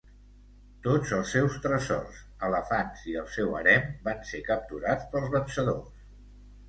[0.85, 2.17] Tots els seus tresors,
[2.47, 6.05] elefants i el seu harem van ser capturats pels vencedors.